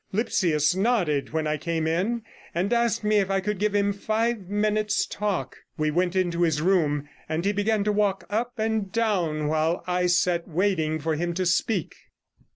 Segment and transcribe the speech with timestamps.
[0.11, 2.23] Lipsius nodded when I came in,
[2.55, 5.57] and asked me if I could give him five minutes' talk.
[5.77, 10.07] We went into his room, and he began to walk up and down, while I
[10.07, 11.93] sat waiting for him to speak.